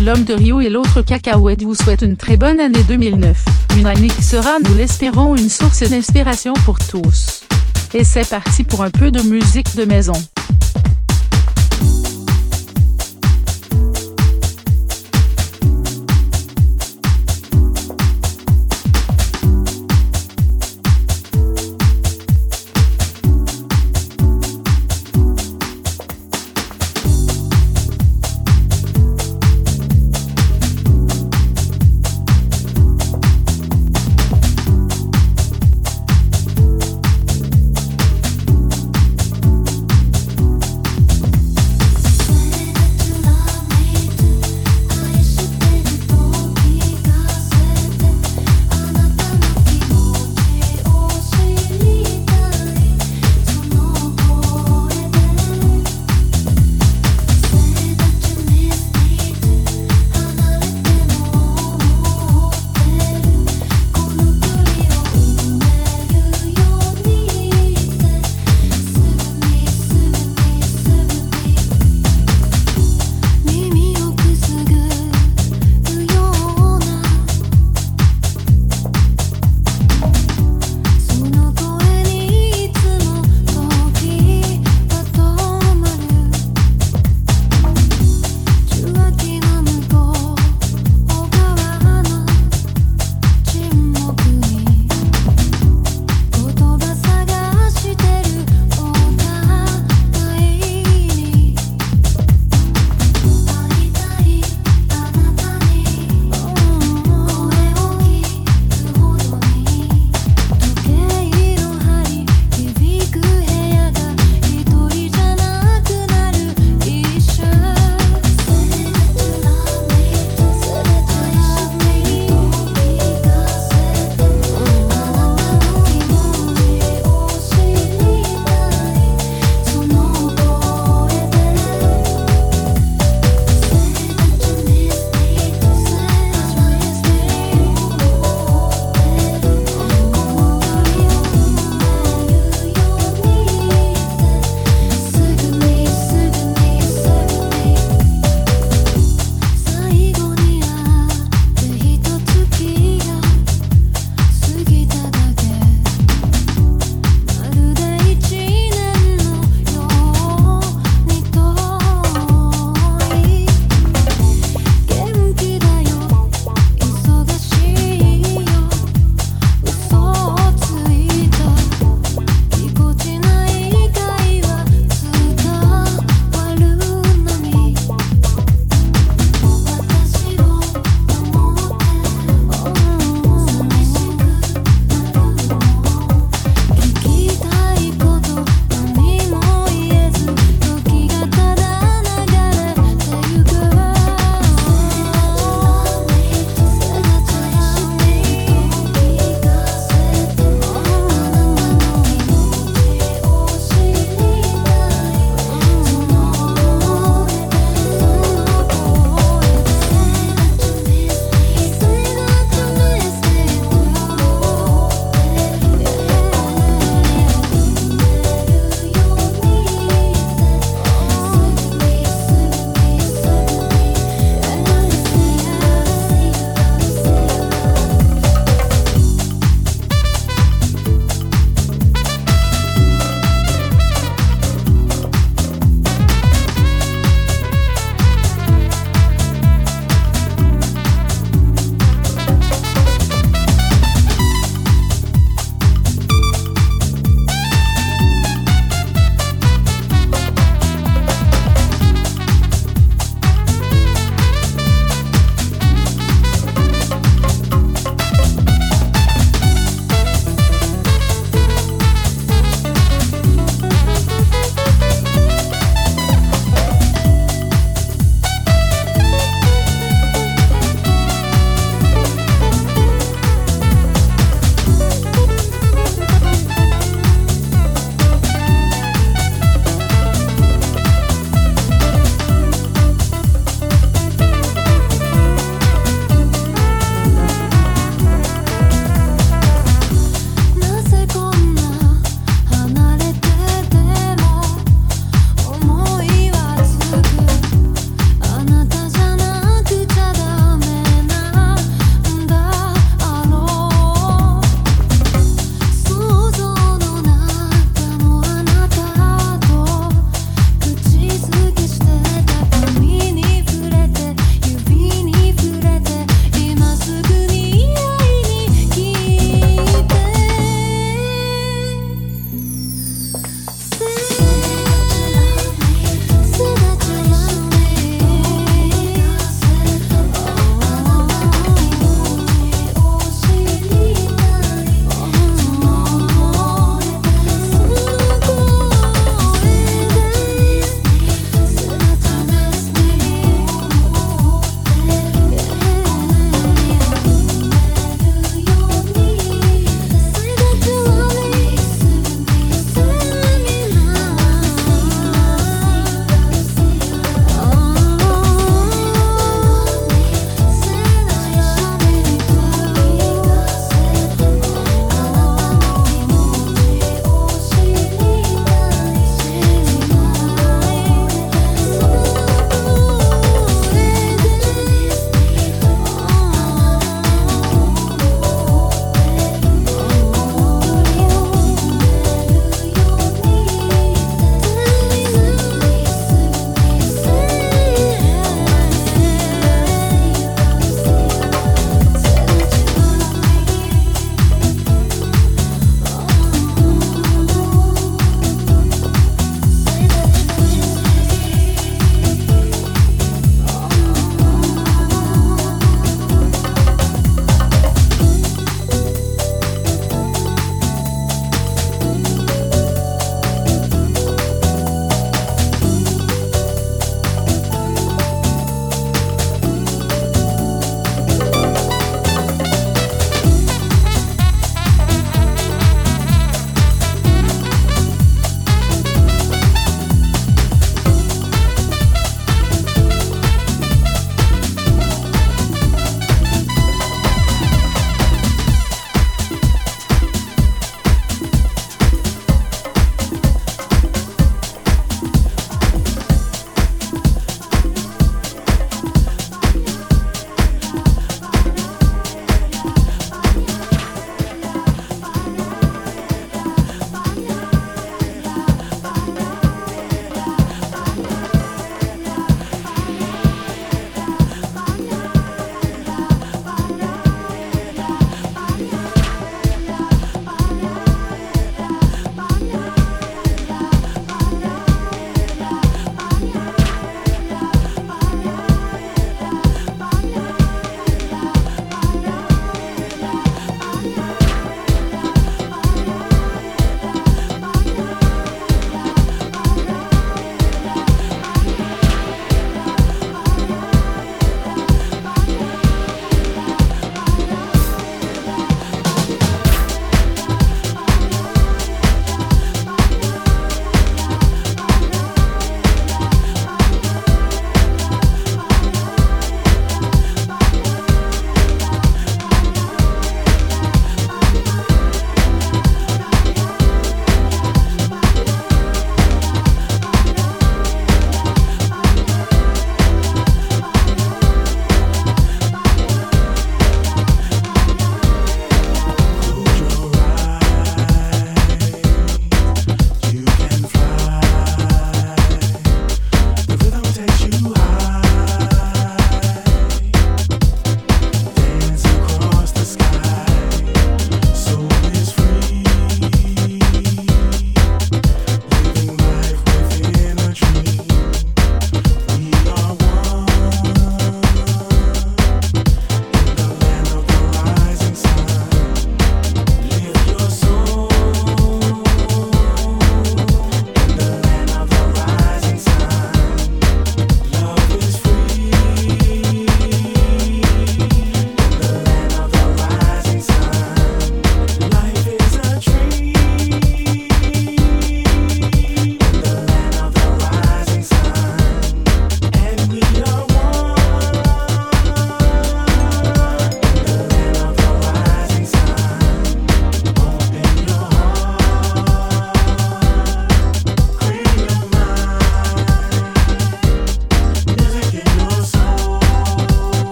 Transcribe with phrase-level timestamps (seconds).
[0.00, 3.44] l'homme de Rio et l'autre cacahuète vous souhaite une très bonne année 2009.
[3.78, 7.42] Une année qui sera, nous l'espérons, une source d'inspiration pour tous.
[7.94, 10.14] Et c'est parti pour un peu de musique de maison.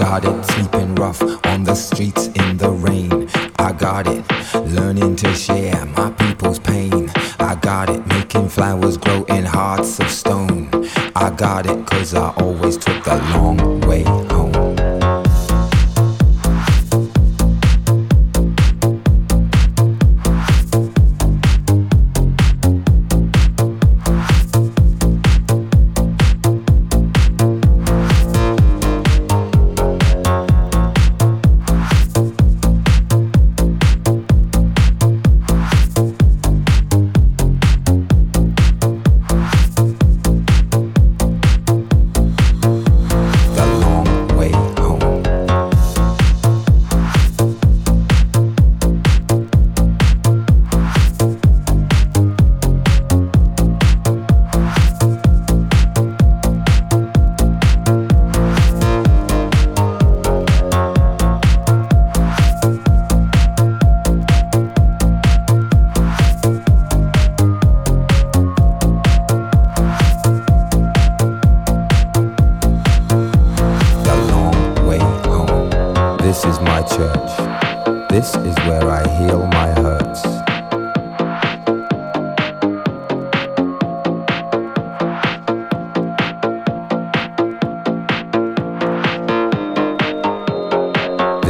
[0.00, 3.28] got it, sleeping rough on the streets in the rain.
[3.58, 7.10] I got it, learning to share my people's pain.
[7.38, 10.70] I got it, making flowers grow in hearts of stone.
[11.14, 14.29] I got it, cause I always took the long way.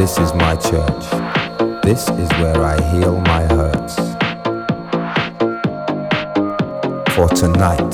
[0.01, 1.05] This is my church.
[1.83, 3.97] This is where I heal my hurts.
[7.15, 7.93] For tonight,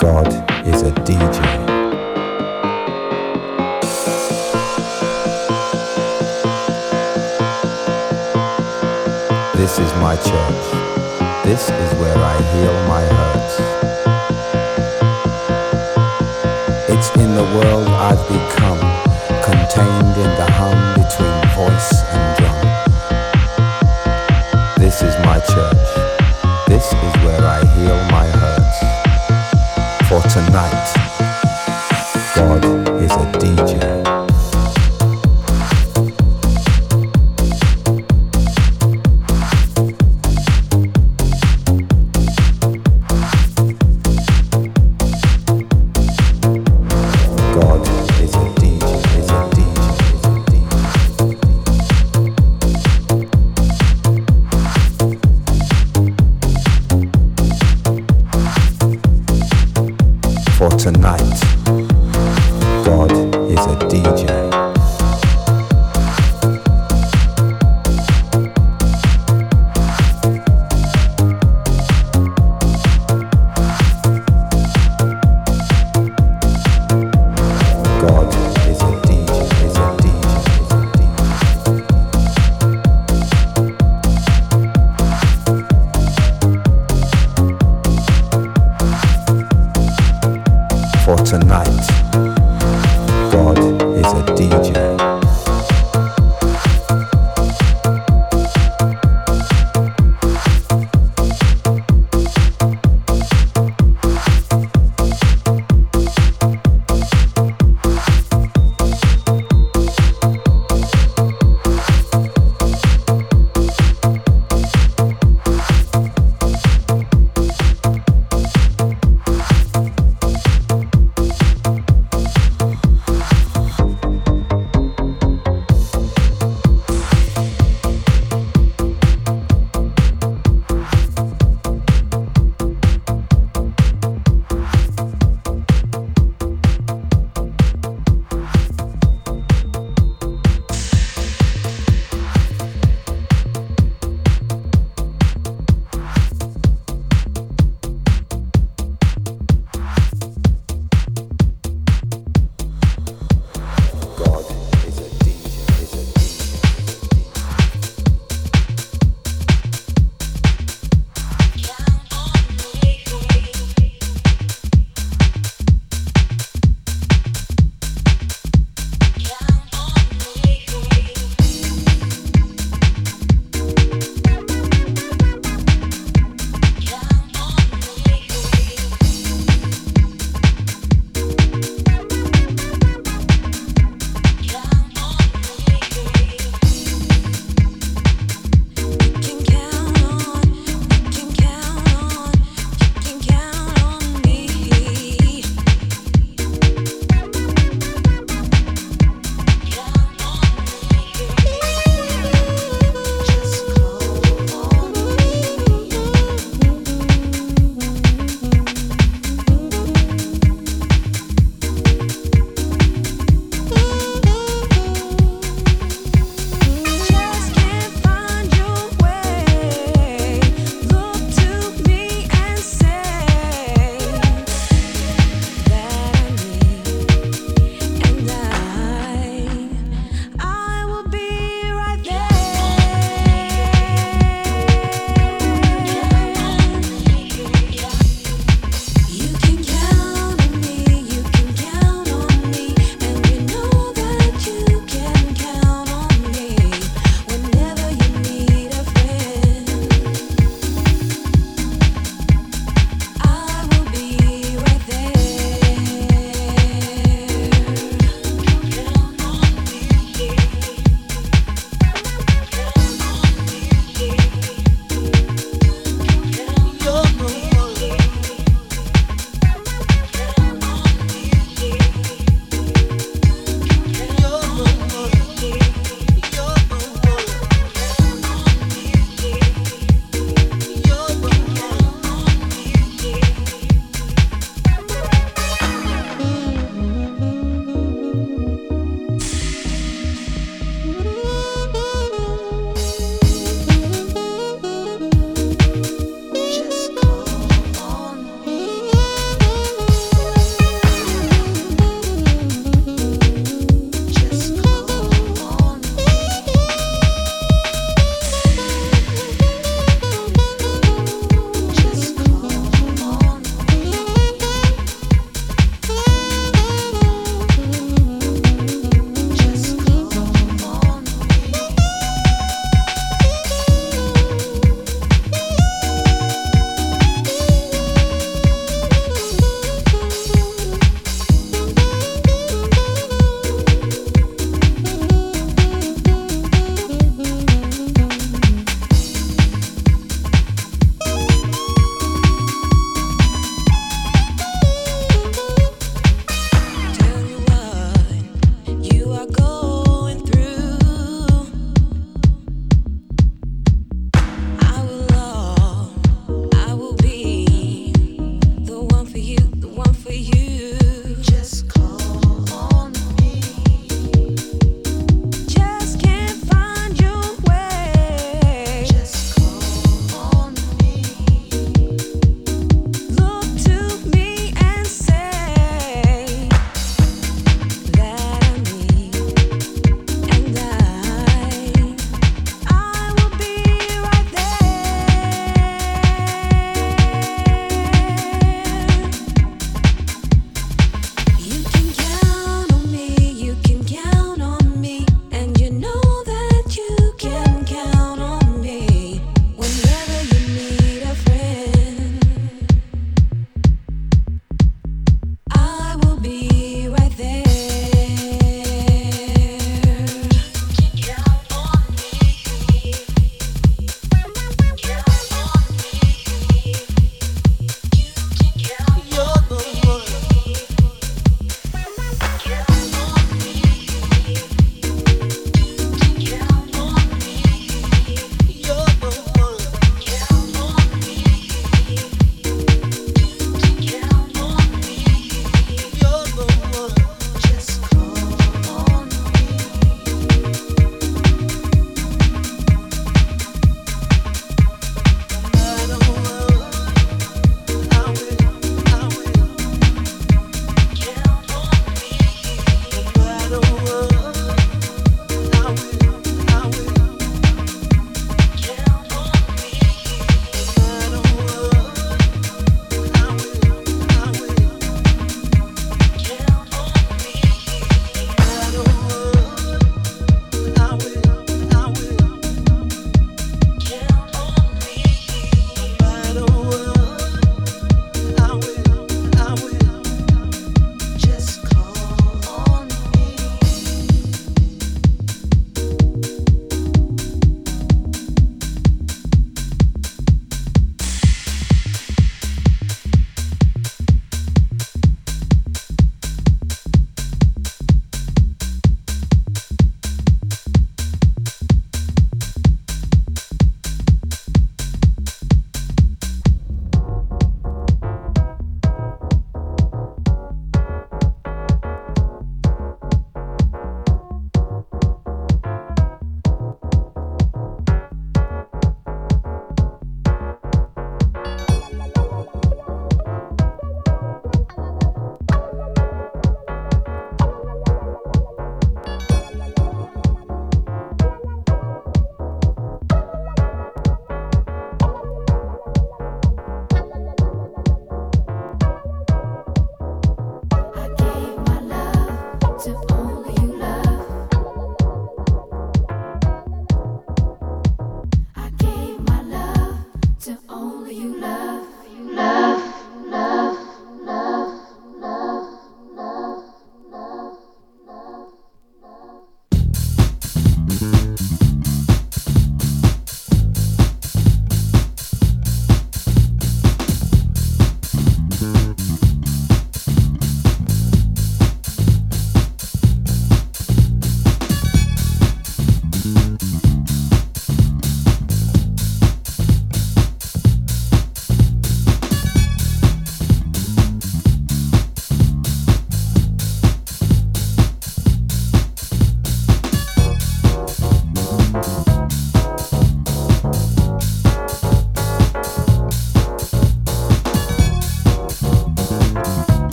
[0.00, 0.26] God
[0.66, 1.38] is a DJ.
[9.54, 11.44] This is my church.
[11.44, 13.65] This is where I heal my hurts.
[16.98, 18.80] It's in the world I've become,
[19.44, 22.58] contained in the hum between voice and drum.
[24.78, 25.88] This is my church.
[26.66, 28.78] This is where I heal my hurts.
[30.08, 30.86] For tonight,
[32.34, 32.64] God
[33.02, 33.85] is a DJ.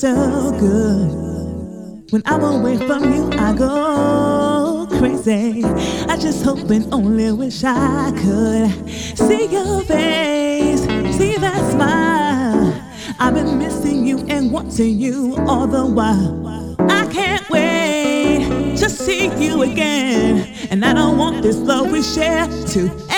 [0.00, 2.10] So good.
[2.10, 5.62] When I'm away from you, I go crazy.
[6.08, 8.88] I just hope and only wish I could
[9.18, 10.80] see your face,
[11.18, 12.72] see that smile.
[13.18, 16.76] I've been missing you and wanting you all the while.
[16.90, 22.46] I can't wait to see you again, and I don't want this love we share
[22.46, 23.09] to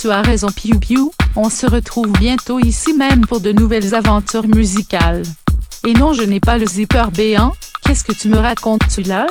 [0.00, 4.46] tu as raison Piu Piu, on se retrouve bientôt ici même pour de nouvelles aventures
[4.46, 5.24] musicales.
[5.84, 9.26] Et non, je n'ai pas le zipper béant, qu'est-ce que tu me racontes-tu là?